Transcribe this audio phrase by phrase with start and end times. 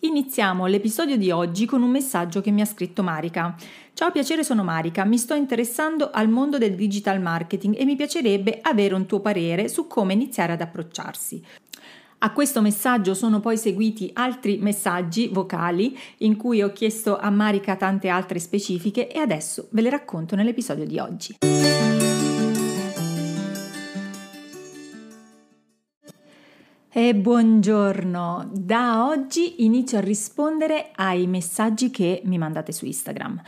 [0.00, 3.56] Iniziamo l'episodio di oggi con un messaggio che mi ha scritto Marica.
[3.94, 8.60] Ciao piacere, sono Marica, mi sto interessando al mondo del digital marketing e mi piacerebbe
[8.62, 11.44] avere un tuo parere su come iniziare ad approcciarsi.
[12.18, 17.74] A questo messaggio sono poi seguiti altri messaggi vocali in cui ho chiesto a Marica
[17.74, 21.97] tante altre specifiche e adesso ve le racconto nell'episodio di oggi.
[26.90, 28.48] E buongiorno!
[28.50, 33.42] Da oggi inizio a rispondere ai messaggi che mi mandate su Instagram.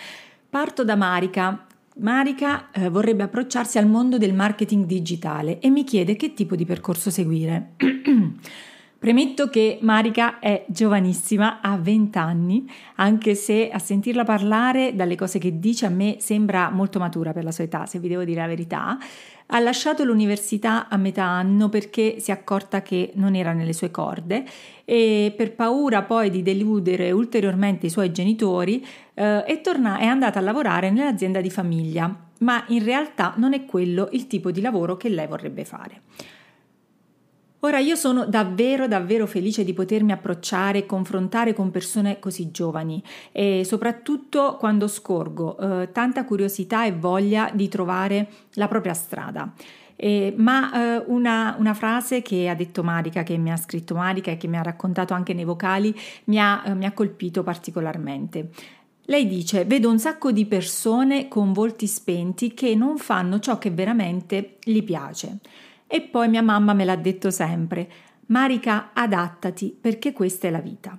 [0.51, 1.67] Parto da Marica.
[2.01, 6.67] Marica eh, vorrebbe approcciarsi al mondo del marketing digitale e mi chiede che tipo di
[6.67, 7.77] percorso seguire.
[9.01, 15.39] Premetto che Marica è giovanissima, ha 20 anni, anche se a sentirla parlare dalle cose
[15.39, 18.43] che dice a me sembra molto matura per la sua età, se vi devo dire
[18.43, 18.99] la verità.
[19.47, 23.91] Ha lasciato l'università a metà anno perché si è accorta che non era nelle sue
[23.91, 24.45] corde
[24.85, 30.41] e per paura poi di deludere ulteriormente i suoi genitori eh, è, torna- è andata
[30.41, 34.99] a lavorare nell'azienda di famiglia, ma in realtà non è quello il tipo di lavoro
[34.99, 36.03] che lei vorrebbe fare.
[37.61, 43.03] Ora io sono davvero davvero felice di potermi approcciare e confrontare con persone così giovani
[43.33, 49.53] e soprattutto quando scorgo eh, tanta curiosità e voglia di trovare la propria strada.
[49.95, 54.31] Eh, ma eh, una, una, frase che ha detto Marica, che mi ha scritto Marica
[54.31, 55.95] e che mi ha raccontato anche nei vocali,
[56.25, 58.49] mi ha, eh, mi ha colpito particolarmente.
[59.03, 63.71] Lei dice: Vedo un sacco di persone con volti spenti che non fanno ciò che
[63.71, 65.41] veramente gli piace.
[65.93, 67.91] E poi mia mamma me l'ha detto sempre,
[68.27, 70.97] Marica, adattati perché questa è la vita.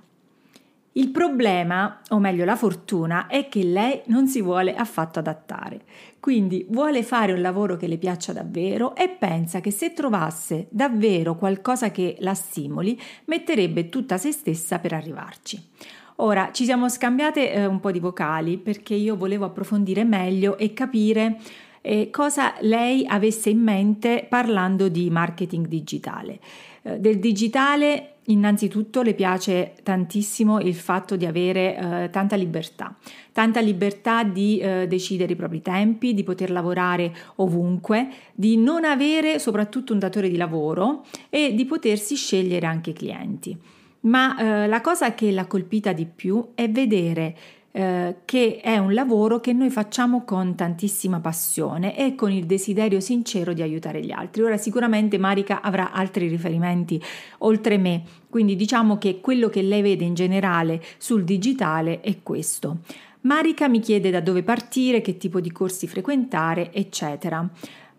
[0.92, 5.80] Il problema, o meglio la fortuna, è che lei non si vuole affatto adattare,
[6.20, 11.36] quindi vuole fare un lavoro che le piaccia davvero e pensa che se trovasse davvero
[11.36, 15.70] qualcosa che la stimoli, metterebbe tutta se stessa per arrivarci.
[16.16, 20.74] Ora ci siamo scambiate eh, un po' di vocali perché io volevo approfondire meglio e
[20.74, 21.38] capire
[21.82, 26.40] eh, cosa lei avesse in mente parlando di marketing digitale.
[26.82, 32.94] Eh, del digitale Innanzitutto le piace tantissimo il fatto di avere eh, tanta libertà,
[33.32, 39.40] tanta libertà di eh, decidere i propri tempi, di poter lavorare ovunque, di non avere
[39.40, 43.58] soprattutto un datore di lavoro e di potersi scegliere anche clienti.
[44.02, 47.36] Ma eh, la cosa che l'ha colpita di più è vedere
[47.74, 53.00] eh, che è un lavoro che noi facciamo con tantissima passione e con il desiderio
[53.00, 54.42] sincero di aiutare gli altri.
[54.42, 57.02] Ora sicuramente Marica avrà altri riferimenti
[57.38, 62.80] oltre me, quindi diciamo che quello che lei vede in generale sul digitale è questo.
[63.22, 67.48] Marica mi chiede da dove partire, che tipo di corsi frequentare, eccetera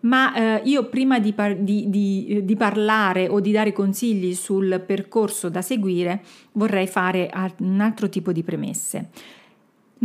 [0.04, 4.82] ma eh, io prima di, par- di, di, di, parlare o di dare consigli sul
[4.86, 7.30] percorso da seguire vorrei fare
[7.60, 9.08] un altro tipo di premesse.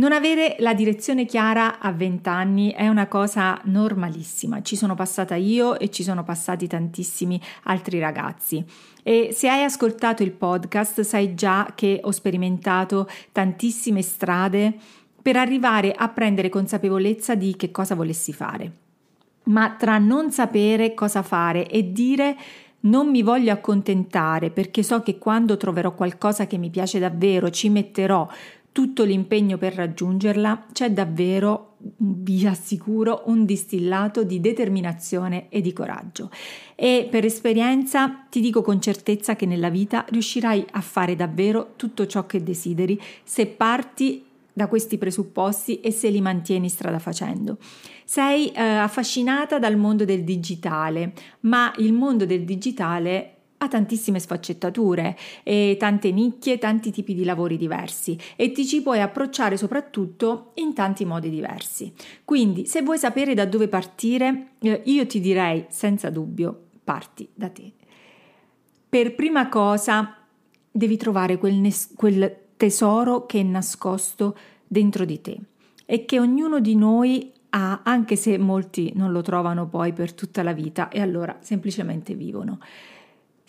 [0.00, 5.34] Non avere la direzione chiara a 20 anni è una cosa normalissima, ci sono passata
[5.34, 8.64] io e ci sono passati tantissimi altri ragazzi.
[9.02, 14.74] E se hai ascoltato il podcast sai già che ho sperimentato tantissime strade
[15.20, 18.72] per arrivare a prendere consapevolezza di che cosa volessi fare.
[19.44, 22.36] Ma tra non sapere cosa fare e dire
[22.82, 27.68] non mi voglio accontentare perché so che quando troverò qualcosa che mi piace davvero ci
[27.68, 28.26] metterò
[28.72, 36.30] tutto l'impegno per raggiungerla, c'è davvero, vi assicuro, un distillato di determinazione e di coraggio.
[36.76, 42.06] E per esperienza ti dico con certezza che nella vita riuscirai a fare davvero tutto
[42.06, 47.58] ciò che desideri se parti da questi presupposti e se li mantieni strada facendo.
[48.04, 55.16] Sei eh, affascinata dal mondo del digitale, ma il mondo del digitale ha tantissime sfaccettature
[55.78, 61.04] tante nicchie, tanti tipi di lavori diversi e ti ci puoi approcciare soprattutto in tanti
[61.04, 61.92] modi diversi.
[62.24, 67.48] Quindi, se vuoi sapere da dove partire, eh, io ti direi senza dubbio, parti da
[67.50, 67.72] te.
[68.88, 70.16] Per prima cosa
[70.70, 74.36] devi trovare quel, nes- quel tesoro che è nascosto
[74.66, 75.38] dentro di te
[75.84, 80.42] e che ognuno di noi ha, anche se molti non lo trovano poi per tutta
[80.42, 82.58] la vita e allora semplicemente vivono.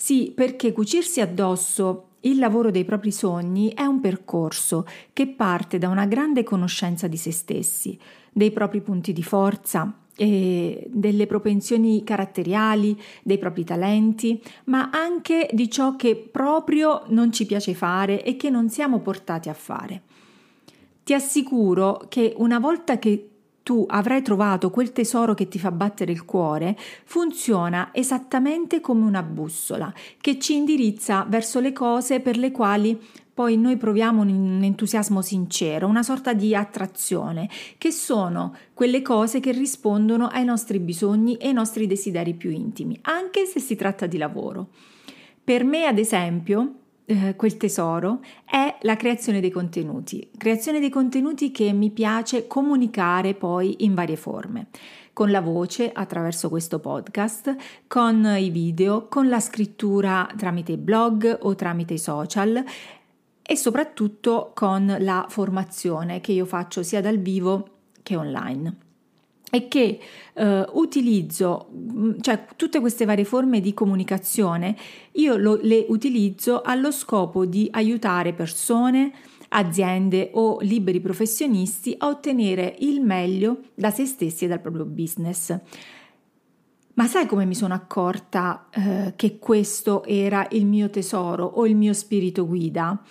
[0.01, 4.83] Sì, perché cucirsi addosso il lavoro dei propri sogni è un percorso
[5.13, 8.00] che parte da una grande conoscenza di se stessi,
[8.31, 15.95] dei propri punti di forza, delle propensioni caratteriali, dei propri talenti, ma anche di ciò
[15.95, 20.01] che proprio non ci piace fare e che non siamo portati a fare.
[21.03, 23.31] Ti assicuro che una volta che
[23.72, 29.24] tu avrai trovato quel tesoro che ti fa battere il cuore, funziona esattamente come una
[29.24, 33.00] bussola che ci indirizza verso le cose per le quali
[33.34, 39.54] poi noi proviamo un entusiasmo sincero, una sorta di attrazione, che sono quelle cose che
[39.54, 44.18] rispondono ai nostri bisogni e ai nostri desideri più intimi, anche se si tratta di
[44.18, 44.68] lavoro.
[45.42, 46.74] Per me, ad esempio,
[47.12, 53.34] eh, quel tesoro è la creazione dei contenuti, creazione dei contenuti che mi piace comunicare
[53.34, 54.68] poi in varie forme.
[55.12, 57.54] Con la voce attraverso questo podcast,
[57.86, 62.63] con i video, con la scrittura tramite blog o tramite i social
[63.42, 67.68] e soprattutto con la formazione che io faccio sia dal vivo
[68.02, 68.90] che online
[69.51, 70.00] e che
[70.33, 74.75] eh, utilizzo, mm, cioè tutte queste varie forme di comunicazione,
[75.13, 79.12] io lo, le utilizzo allo scopo di aiutare persone,
[79.50, 85.53] aziende o liberi professionisti a ottenere il meglio da se stessi e dal proprio business.
[86.94, 91.75] Ma sai come mi sono accorta eh, che questo era il mio tesoro o il
[91.75, 93.01] mio spirito guida?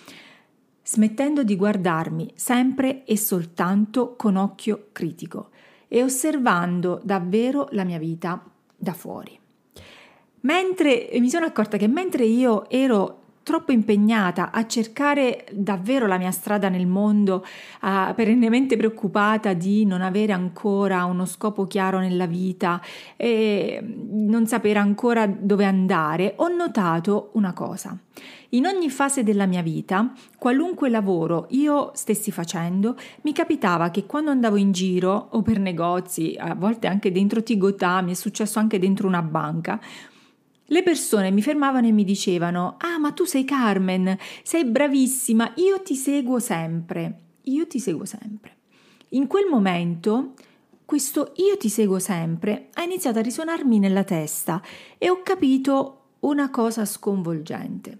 [0.83, 5.49] Smettendo di guardarmi sempre e soltanto con occhio critico
[5.93, 8.41] e osservando davvero la mia vita
[8.77, 9.37] da fuori.
[10.43, 16.31] Mentre mi sono accorta che mentre io ero troppo impegnata a cercare davvero la mia
[16.31, 17.45] strada nel mondo,
[17.81, 22.81] uh, perennemente preoccupata di non avere ancora uno scopo chiaro nella vita
[23.15, 27.97] e non sapere ancora dove andare, ho notato una cosa.
[28.53, 34.29] In ogni fase della mia vita, qualunque lavoro io stessi facendo, mi capitava che quando
[34.29, 38.77] andavo in giro o per negozi, a volte anche dentro Tigotà, mi è successo anche
[38.77, 39.79] dentro una banca,
[40.71, 45.81] le persone mi fermavano e mi dicevano: Ah, ma tu sei Carmen, sei bravissima, io
[45.81, 47.15] ti seguo sempre.
[47.43, 48.57] Io ti seguo sempre.
[49.09, 50.33] In quel momento,
[50.85, 54.61] questo io ti seguo sempre ha iniziato a risuonarmi nella testa
[54.97, 57.97] e ho capito una cosa sconvolgente.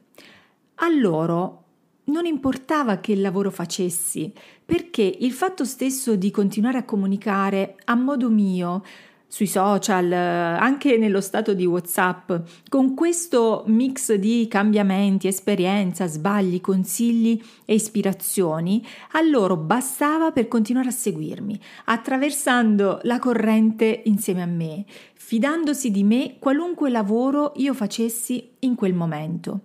[0.75, 1.63] A loro
[2.05, 4.33] non importava che lavoro facessi,
[4.65, 8.83] perché il fatto stesso di continuare a comunicare a modo mio,
[9.31, 12.33] sui social, anche nello stato di WhatsApp,
[12.67, 20.89] con questo mix di cambiamenti, esperienza, sbagli, consigli e ispirazioni, a loro bastava per continuare
[20.89, 24.83] a seguirmi, attraversando la corrente insieme a me,
[25.13, 29.61] fidandosi di me qualunque lavoro io facessi in quel momento.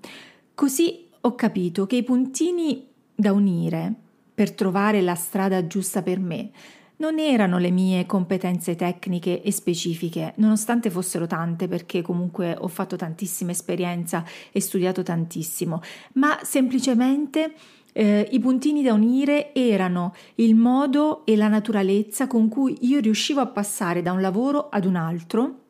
[0.54, 3.92] Così ho capito che i puntini da unire
[4.32, 6.50] per trovare la strada giusta per me
[6.96, 12.96] non erano le mie competenze tecniche e specifiche, nonostante fossero tante perché comunque ho fatto
[12.96, 15.82] tantissima esperienza e studiato tantissimo,
[16.14, 17.52] ma semplicemente
[17.92, 23.40] eh, i puntini da unire erano il modo e la naturalezza con cui io riuscivo
[23.40, 25.60] a passare da un lavoro ad un altro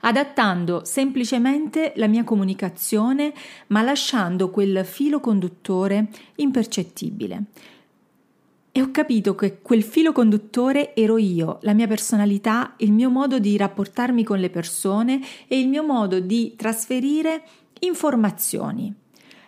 [0.00, 3.32] adattando semplicemente la mia comunicazione
[3.68, 7.44] ma lasciando quel filo conduttore impercettibile.
[8.76, 13.38] E ho capito che quel filo conduttore ero io, la mia personalità, il mio modo
[13.38, 17.44] di rapportarmi con le persone e il mio modo di trasferire
[17.78, 18.92] informazioni.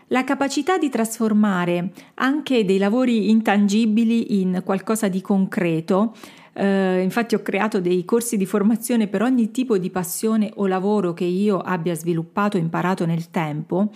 [0.09, 6.15] La capacità di trasformare anche dei lavori intangibili in qualcosa di concreto,
[6.53, 11.15] eh, infatti ho creato dei corsi di formazione per ogni tipo di passione o lavoro
[11.15, 13.91] che io abbia sviluppato imparato nel tempo,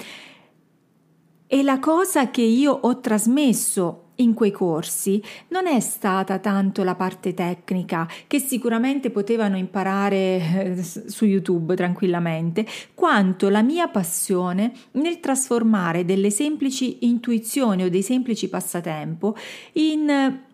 [1.47, 6.95] e la cosa che io ho trasmesso in quei corsi non è stata tanto la
[6.95, 15.21] parte tecnica, che sicuramente potevano imparare eh, su YouTube tranquillamente, quanto la mia passione nel
[15.21, 19.37] trasformare delle semplici intuizioni o dei semplici passatempo
[19.73, 20.09] in,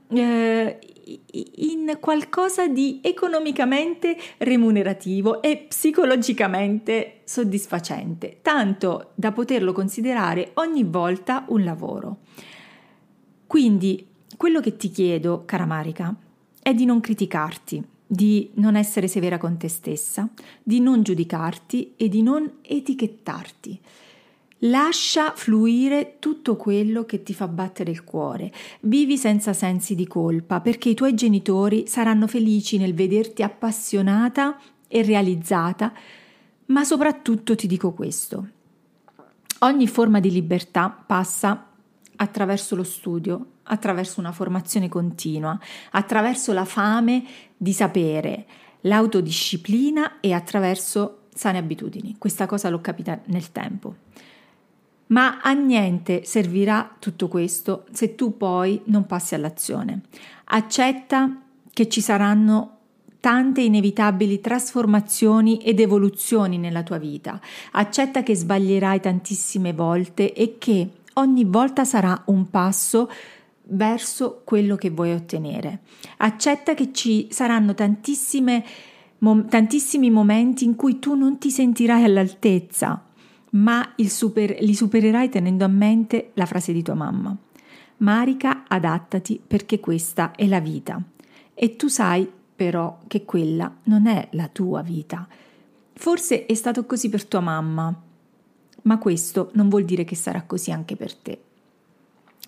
[0.09, 0.79] eh,
[1.57, 11.65] in qualcosa di economicamente remunerativo e psicologicamente soddisfacente, tanto da poterlo considerare ogni volta un
[11.65, 12.19] lavoro.
[13.47, 16.15] Quindi quello che ti chiedo, cara Marica,
[16.61, 20.29] è di non criticarti, di non essere severa con te stessa,
[20.63, 23.81] di non giudicarti e di non etichettarti.
[24.61, 28.51] Lascia fluire tutto quello che ti fa battere il cuore.
[28.81, 35.03] Vivi senza sensi di colpa, perché i tuoi genitori saranno felici nel vederti appassionata e
[35.03, 35.93] realizzata,
[36.67, 38.49] ma soprattutto ti dico questo.
[39.61, 41.67] Ogni forma di libertà passa
[42.17, 45.59] attraverso lo studio, attraverso una formazione continua,
[45.91, 47.25] attraverso la fame
[47.57, 48.47] di sapere,
[48.83, 52.17] l'autodisciplina e attraverso sane abitudini.
[52.19, 53.97] Questa cosa l'ho capita nel tempo.
[55.09, 60.03] Ma a niente servirà tutto questo se tu poi non passi all'azione.
[60.45, 61.43] Accetta
[61.73, 62.73] che ci saranno
[63.21, 67.41] tante inevitabili trasformazioni ed evoluzioni nella tua vita.
[67.73, 73.11] Accetta che sbaglierai tantissime volte e che ogni volta sarà un passo
[73.69, 75.81] verso quello che vuoi ottenere.
[76.19, 78.65] Accetta che ci saranno tantissime,
[79.19, 83.05] mom- tantissimi momenti in cui tu non ti sentirai all'altezza,
[83.51, 87.37] ma super- li supererai tenendo a mente la frase di tua mamma.
[87.99, 91.01] Marica, adattati perché questa è la vita.
[91.55, 95.27] E tu sai però che quella non è la tua vita.
[95.95, 98.03] Forse è stato così per tua mamma,
[98.87, 101.41] ma questo non vuol dire che sarà così anche per te.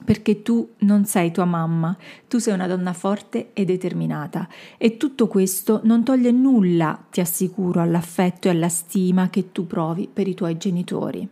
[0.04, 1.96] Perché tu non sei tua mamma,
[2.28, 7.80] tu sei una donna forte e determinata e tutto questo non toglie nulla, ti assicuro,
[7.80, 11.28] all'affetto e alla stima che tu provi per i tuoi genitori.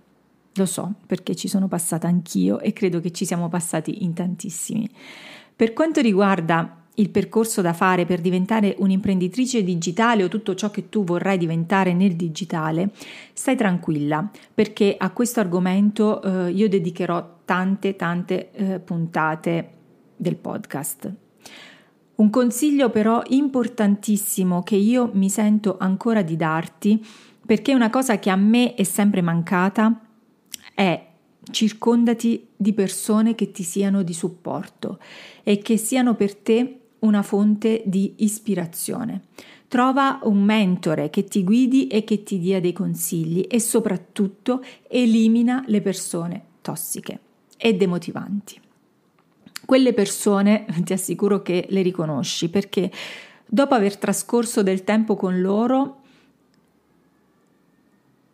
[0.54, 4.88] Lo so perché ci sono passata anch'io e credo che ci siamo passati in tantissimi.
[5.54, 10.88] Per quanto riguarda il percorso da fare per diventare un'imprenditrice digitale o tutto ciò che
[10.88, 12.90] tu vorrai diventare nel digitale,
[13.32, 19.70] stai tranquilla perché a questo argomento eh, io dedicherò tante tante eh, puntate
[20.16, 21.12] del podcast.
[22.16, 27.04] Un consiglio però importantissimo che io mi sento ancora di darti,
[27.44, 30.00] perché una cosa che a me è sempre mancata,
[30.74, 31.06] è
[31.50, 34.98] circondati di persone che ti siano di supporto
[35.42, 39.22] e che siano per te una fonte di ispirazione.
[39.68, 45.64] Trova un mentore che ti guidi e che ti dia dei consigli e soprattutto elimina
[45.66, 47.18] le persone tossiche
[47.56, 48.60] e demotivanti.
[49.64, 52.90] Quelle persone ti assicuro che le riconosci perché
[53.44, 56.02] dopo aver trascorso del tempo con loro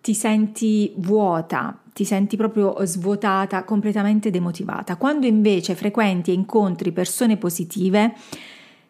[0.02, 4.96] ti senti vuota, ti senti proprio svuotata, completamente demotivata.
[4.96, 8.12] Quando invece frequenti e incontri persone positive,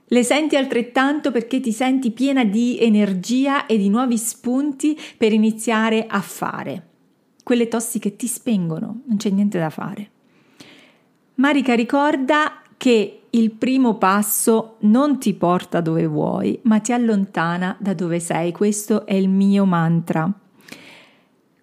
[0.07, 6.07] le senti altrettanto perché ti senti piena di energia e di nuovi spunti per iniziare
[6.07, 6.89] a fare.
[7.43, 10.11] Quelle tossiche ti spengono, non c'è niente da fare.
[11.35, 17.93] Marica ricorda che il primo passo non ti porta dove vuoi, ma ti allontana da
[17.93, 18.53] dove sei.
[18.53, 20.31] Questo è il mio mantra.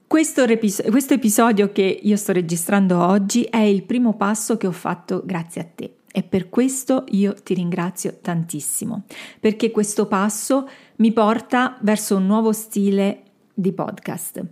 [0.10, 4.72] Questo, repis- questo episodio che io sto registrando oggi è il primo passo che ho
[4.72, 5.98] fatto grazie a te.
[6.12, 9.04] E per questo io ti ringrazio tantissimo,
[9.40, 13.22] perché questo passo mi porta verso un nuovo stile
[13.54, 14.44] di podcast,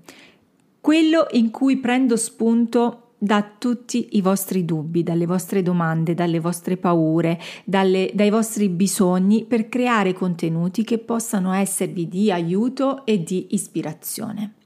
[0.80, 6.78] quello in cui prendo spunto da tutti i vostri dubbi, dalle vostre domande, dalle vostre
[6.78, 13.56] paure, dalle, dai vostri bisogni per creare contenuti che possano esservi di aiuto e di
[13.56, 14.57] ispirazione.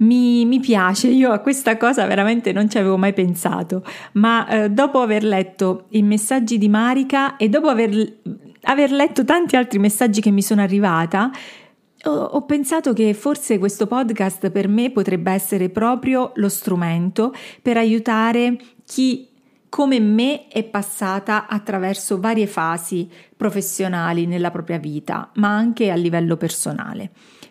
[0.00, 4.70] Mi, mi, piace, io a questa cosa veramente non ci avevo mai pensato, ma eh,
[4.70, 8.20] dopo aver letto i messaggi di Marica e dopo aver,
[8.62, 11.30] aver letto tanti altri messaggi che mi sono arrivata,
[12.04, 17.76] ho, ho pensato che forse questo podcast per me potrebbe essere proprio lo strumento per
[17.76, 19.28] aiutare chi
[19.68, 26.36] come me è passata attraverso varie fasi professionali nella propria vita, ma anche a livello
[26.36, 27.10] personale.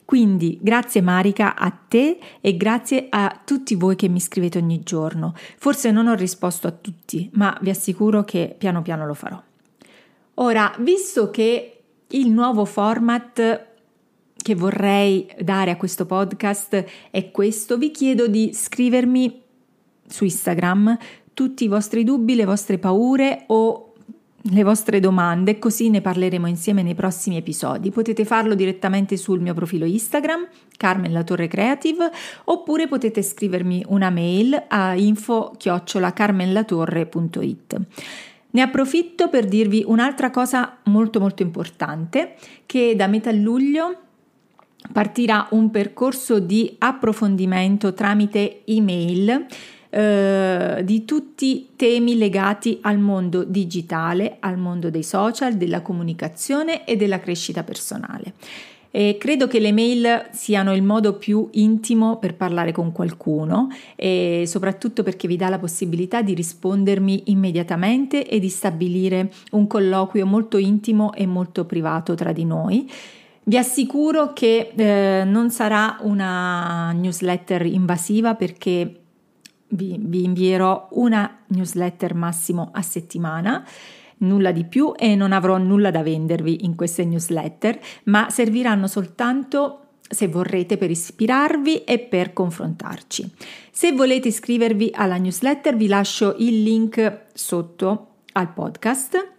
[0.10, 5.36] Quindi grazie Marica a te e grazie a tutti voi che mi scrivete ogni giorno.
[5.36, 9.39] Forse non ho risposto a tutti, ma vi assicuro che piano piano lo farò.
[10.34, 13.68] Ora, visto che il nuovo format
[14.36, 19.42] che vorrei dare a questo podcast è questo, vi chiedo di scrivermi
[20.08, 20.98] su Instagram
[21.36, 23.88] tutti i vostri dubbi, le vostre paure o
[24.43, 27.91] le vostre domande, così ne parleremo insieme nei prossimi episodi.
[27.91, 32.10] Potete farlo direttamente sul mio profilo Instagram, Carmen La Torre Creative,
[32.46, 37.81] oppure potete scrivermi una mail a info-carmenlatorre.it.
[38.51, 42.34] Ne approfitto per dirvi un'altra cosa molto molto importante,
[42.65, 43.96] che da metà luglio
[44.91, 49.46] partirà un percorso di approfondimento tramite email
[49.89, 56.86] eh, di tutti i temi legati al mondo digitale, al mondo dei social, della comunicazione
[56.86, 58.34] e della crescita personale.
[58.91, 64.46] E credo che le mail siano il modo più intimo per parlare con qualcuno e
[64.48, 70.58] soprattutto perché vi dà la possibilità di rispondermi immediatamente e di stabilire un colloquio molto
[70.58, 72.89] intimo e molto privato tra di noi.
[73.43, 79.00] Vi assicuro che eh, non sarà una newsletter invasiva perché
[79.70, 83.66] vi, vi invierò una newsletter massimo a settimana
[84.20, 89.84] nulla di più e non avrò nulla da vendervi in queste newsletter, ma serviranno soltanto
[90.10, 93.32] se vorrete per ispirarvi e per confrontarci.
[93.72, 99.38] Se volete iscrivervi alla newsletter vi lascio il link sotto al podcast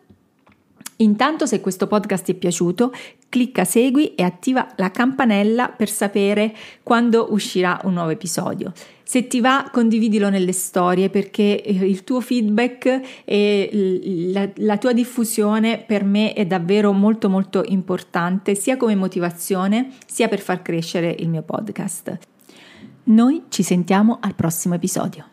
[1.00, 2.92] Intanto se questo podcast ti è piaciuto,
[3.28, 8.72] clicca segui e attiva la campanella per sapere quando uscirà un nuovo episodio.
[9.02, 14.92] Se ti va, condividilo nelle storie perché eh, il tuo feedback e la, la tua
[14.92, 21.14] diffusione per me è davvero molto molto importante, sia come motivazione, sia per far crescere
[21.18, 22.18] il mio podcast.
[23.04, 25.24] Noi ci sentiamo al prossimo episodio.